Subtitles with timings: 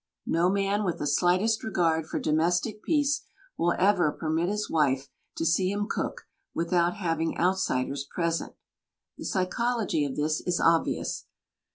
[0.25, 3.21] No man with the slightest regard for domestic peace
[3.55, 8.53] will ever permit his wife to see him cook without having outsiders present.
[9.19, 11.27] The psychology of this is obvious.